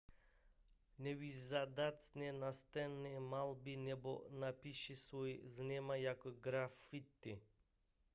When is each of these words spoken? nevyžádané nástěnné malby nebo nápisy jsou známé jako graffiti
nevyžádané 0.99 2.33
nástěnné 2.33 3.19
malby 3.19 3.75
nebo 3.77 4.25
nápisy 4.29 4.95
jsou 4.95 5.25
známé 5.45 5.99
jako 5.99 6.31
graffiti 6.31 7.41